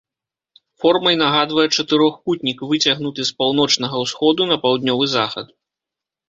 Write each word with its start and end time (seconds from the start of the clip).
Формай 0.85 1.15
нагадвае 1.21 1.65
чатырохкутнік, 1.75 2.63
выцягнуты 2.71 3.21
з 3.31 3.37
паўночнага 3.43 3.95
ўсходу 4.07 4.49
на 4.51 4.59
паўднёвы 4.65 5.05
захад. 5.15 5.47